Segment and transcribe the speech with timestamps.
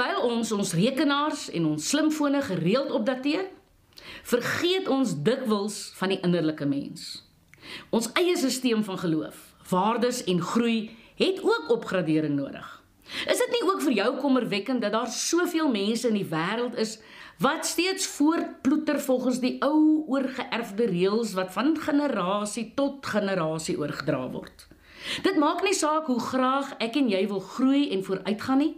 [0.00, 3.50] terwyl ons ons rekenaars en ons slimfone gereeld opdateer,
[4.24, 7.26] vergeet ons dikwels van die innerlike mens.
[7.92, 9.36] Ons eie stelsel van geloof,
[9.68, 12.64] waardes en groei het ook opgradering nodig.
[13.28, 16.96] Is dit nie ook vir jou kommerwekkend dat daar soveel mense in die wêreld is
[17.42, 24.68] wat steeds voortploeter volgens die ou oorgeerfde reëls wat van generasie tot generasie oorgedra word?
[25.24, 28.74] Dit maak nie saak hoe graag ek en jy wil groei en vooruitgaan nie,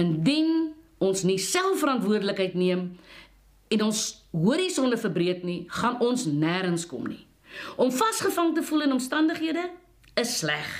[0.00, 0.72] indien
[1.02, 2.86] ons nie selfverantwoordelikheid neem
[3.72, 7.24] en ons horisonne verbreek nie, gaan ons nêrens kom nie.
[7.76, 9.68] Om vasgevang te voel in omstandighede
[10.20, 10.70] is sleg.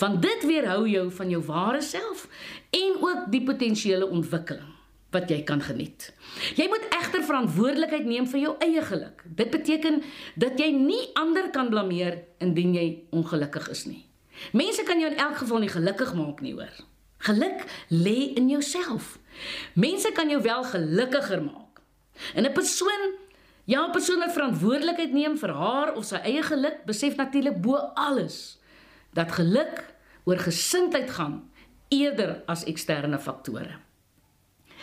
[0.00, 2.26] Want dit weerhou jou van jou ware self
[2.76, 4.76] en ook die potensiële ontwikkeling
[5.10, 6.12] wat jy kan geniet.
[6.54, 9.24] Jy moet egter verantwoordelikheid neem vir jou eie geluk.
[9.26, 10.02] Dit beteken
[10.38, 14.04] dat jy nie ander kan blameer indien jy ongelukkig is nie.
[14.56, 16.70] Mense kan jou in elk geval nie gelukkig maak nie, hoor.
[17.20, 19.18] Geluk lê in jouself.
[19.74, 21.80] Mense kan jou wel gelukkiger maak.
[22.34, 23.12] En 'n persoon,
[23.64, 27.76] ja, 'n persoon wat verantwoordelikheid neem vir haar of sy eie geluk, besef natuurlik bo
[27.94, 28.58] alles
[29.12, 31.50] dat geluk oor gesindheid gaan
[31.88, 33.78] eerder as eksterne faktore.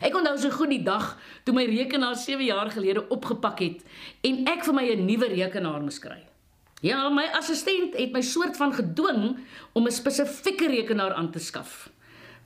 [0.00, 3.82] Ek onthou so goed die dag toe my rekenaar 7 jaar gelede opgepak het
[4.20, 6.22] en ek vir my 'n nuwe rekenaar moes kry.
[6.80, 9.38] Ja, my assistent het my soort van gedwing
[9.72, 11.90] om 'n spesifieke rekenaar aan te skaf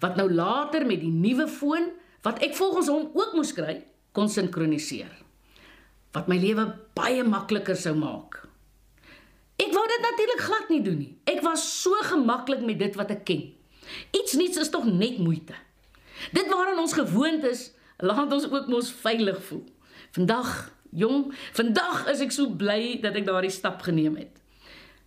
[0.01, 1.91] wat nou later met die nuwe foon
[2.27, 3.79] wat ek volgens hom ook moes kry,
[4.17, 5.13] kon sinkroniseer.
[6.17, 6.67] Wat my lewe
[6.97, 8.41] baie makliker sou maak.
[9.61, 11.13] Ek wou dit natuurlik glad nie doen nie.
[11.29, 13.45] Ek was so gemaklik met dit wat ek ken.
[14.17, 15.55] Iets niets is tog net moeite.
[16.35, 17.71] Dit waaraan ons gewoond is,
[18.03, 19.65] laat ons ook mos veilig voel.
[20.17, 20.51] Vandag,
[20.97, 24.33] jong, vandag is ek so bly dat ek daardie stap geneem het.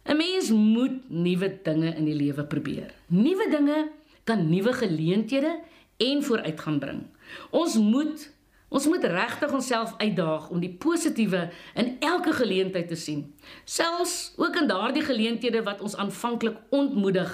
[0.09, 2.93] 'n Mens moet nuwe dinge in die lewe probeer.
[3.13, 3.89] Nuwe dinge
[4.29, 5.59] kan nuwe geleenthede
[5.97, 7.07] en vooruitgang bring.
[7.49, 8.29] Ons moet
[8.69, 13.23] ons moet regtig onsself uitdaag om die positiewe in elke geleentheid te sien,
[13.65, 17.31] selfs ook in daardie geleenthede wat ons aanvanklik ontmoedig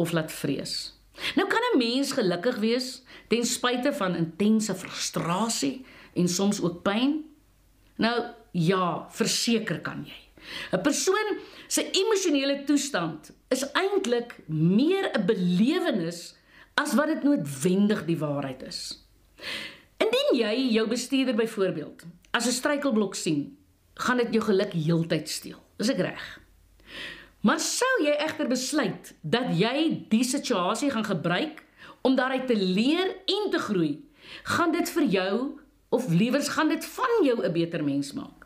[0.00, 0.96] of laat vrees.
[1.36, 5.84] Nou kan 'n mens gelukkig wees ten spyte van intense frustrasie
[6.14, 7.24] en soms ook pyn.
[7.96, 10.29] Nou ja, verseker kan jy.
[10.72, 16.34] 'n Persoon se emosionele toestand is eintlik meer 'n belewenis
[16.74, 19.04] as wat dit noodwendig die waarheid is.
[19.96, 23.56] Indien jy jou bestuurder byvoorbeeld as 'n struikelblok sien,
[23.94, 25.62] gaan dit jou geluk heeltyd steel.
[25.78, 26.40] Is ek reg?
[27.40, 31.64] Maar sou jy egter besluit dat jy die situasie gaan gebruik
[32.00, 34.04] om daaruit te leer en te groei,
[34.42, 38.39] gaan dit vir jou of liewers gaan dit van jou 'n beter mens maak.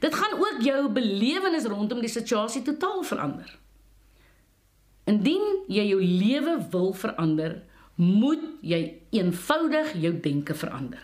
[0.00, 3.58] Dit gaan ook jou belewenis rondom die situasie totaal verander.
[5.04, 7.62] Indien jy jou lewe wil verander,
[7.98, 11.02] moet jy eenvoudig jou denke verander.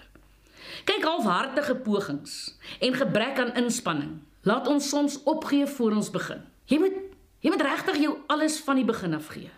[0.86, 6.42] Kyk halfhartige pogings en gebrek aan inspanning laat ons soms opgee voor ons begin.
[6.70, 7.02] Jy moet
[7.44, 9.50] jy moet regtig jou alles van die begin af gee.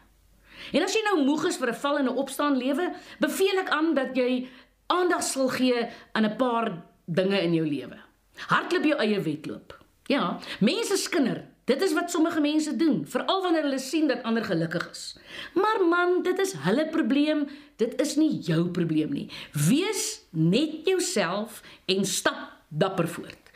[0.75, 3.69] En as jy nou moeg is vir 'n val en 'n opstaan lewe, beveel ek
[3.71, 4.49] aan dat jy
[4.87, 8.06] aandag sal gee aan 'n paar dinge in jou lewe.
[8.49, 9.77] Hardloop jou eie wedloop.
[10.07, 14.45] Ja, mense skinder Dit is wat sommige mense doen, veral wanneer hulle sien dat ander
[14.45, 15.17] gelukkig is.
[15.55, 19.25] Maar man, dit is hulle probleem, dit is nie jou probleem nie.
[19.67, 21.59] Wees net jouself
[21.91, 22.39] en stap
[22.69, 23.51] dapper voort.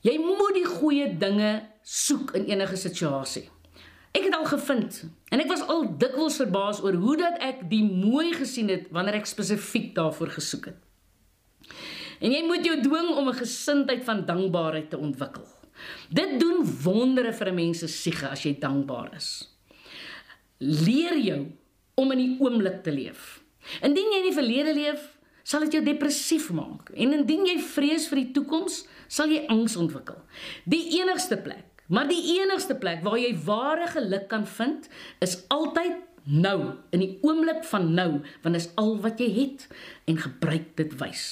[0.00, 1.50] Jy moet die goeie dinge
[1.84, 3.44] soek in enige situasie.
[4.16, 7.84] Ek het al gevind en ek was al dikwels verbaas oor hoe dat ek die
[7.84, 10.80] mooi gesien het wanneer ek spesifiek daarvoor gesoek het.
[12.20, 15.46] En jy moet jou dwing om 'n gesindheid van dankbaarheid te ontwikkel.
[16.08, 19.56] Dit doen wondere vir 'n mens se siege as jy dankbaar is.
[20.58, 21.46] Leer jou
[21.94, 23.42] om in die oomblik te leef.
[23.82, 26.90] Indien jy in die verlede leef, sal dit jou depressief maak.
[26.94, 30.18] En indien jy vrees vir die toekoms, sal jy angs ontwikkel.
[30.64, 34.88] Die enigste plek, maar die enigste plek waar jy ware geluk kan vind,
[35.20, 38.10] is altyd nou, in die oomblik van nou,
[38.42, 39.68] want dit is al wat jy het
[40.10, 41.26] en gebruik dit wys.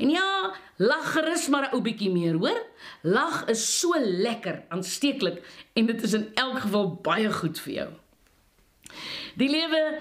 [0.00, 2.60] En ja, lag gerus maar 'n ou bietjie meer, hoor?
[3.02, 5.42] Lag is so lekker, aansteeklik
[5.72, 7.90] en dit is in elk geval baie goed vir jou.
[9.36, 10.00] Die lewe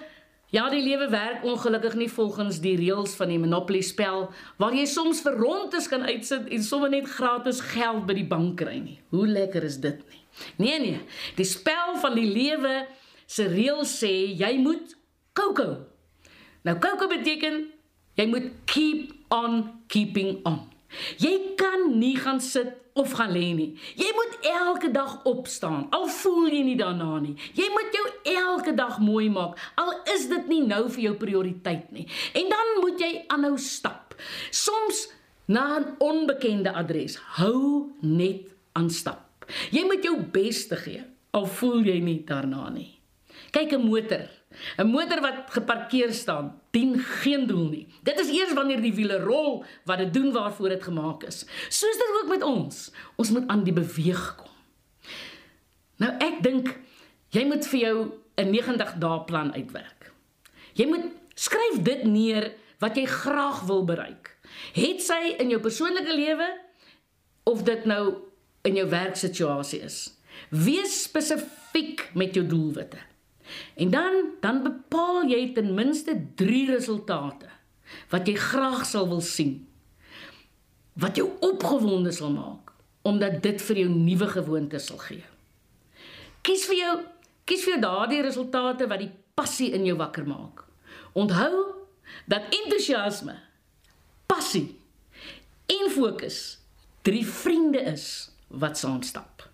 [0.49, 4.87] Ja, die lewe werk ongelukkig nie volgens die reëls van die Monopoly spel waar jy
[4.89, 8.97] soms vir rondes kan uitsit en sommer net gratis geld by die bank kry nie.
[9.13, 10.23] Hoe lekker is dit nie?
[10.57, 11.03] Nee nee,
[11.37, 12.87] die spel van die lewe
[13.29, 14.09] se reëls sê
[14.41, 14.97] jy moet
[15.37, 15.85] koko.
[16.65, 17.67] Nou koko beteken
[18.17, 20.61] jy moet keep on keeping on.
[21.21, 23.69] Jy kan nie gaan sit of gaan lê nie.
[23.95, 25.87] Jy moet elke dag opstaan.
[25.95, 27.35] Al voel jy nie daarna nie.
[27.53, 28.05] Jy moet jou
[28.35, 29.59] elke dag mooi maak.
[29.79, 32.07] Al is dit nie nou vir jou prioriteit nie.
[32.33, 34.17] En dan moet jy aanhou stap.
[34.49, 35.07] Soms
[35.45, 37.17] na 'n onbekende adres.
[37.37, 39.45] Hou net aan stap.
[39.71, 42.98] Jy moet jou bes te gee al voel jy nie daarna nie.
[43.51, 44.29] Kyk 'n motor.
[44.77, 47.87] 'n Motor wat geparkeer staan, dien geen doel nie.
[48.03, 51.45] Dit is eers wanneer die wiele rol wat dit doen waarvoor dit gemaak is.
[51.69, 52.91] Soos dit ook met ons.
[53.15, 54.53] Ons moet aan die beweeg kom.
[55.97, 56.79] Nou ek dink
[57.29, 60.11] jy moet vir jou 'n 90 dae plan uitwerk.
[60.73, 61.05] Jy moet
[61.35, 64.37] skryf dit neer wat jy graag wil bereik.
[64.73, 66.47] Het sy in jou persoonlike lewe
[67.43, 68.15] of dit nou
[68.61, 70.17] in jou werksituasie is.
[70.49, 72.97] Wees spesifiek met jou doelwitte.
[73.75, 77.49] En dan dan bepaal jy ten minste 3 resultate
[78.09, 79.67] wat jy graag sal wil sien.
[80.99, 82.69] Wat jou opgewonde sal maak
[83.07, 85.23] omdat dit vir jou nuwe gewoontes sal gee.
[86.45, 86.95] Kies vir jou
[87.49, 90.61] kies vir daardie resultate wat die passie in jou wakker maak.
[91.17, 91.79] Onthou
[92.29, 93.39] dat entoesiasme,
[94.29, 94.67] passie
[95.69, 96.59] en fokus
[97.01, 99.48] drie vriende is wat saam stap.